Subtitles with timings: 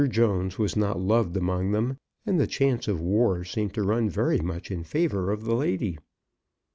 [0.09, 1.95] Jones was not loved among them,
[2.25, 5.99] and the chance of war seemed to run very much in favour of the lady.